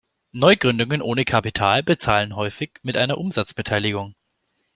[0.31, 4.15] Neugründungen ohne Kapital bezahlen häufig mit einer Umsatzbeteiligung.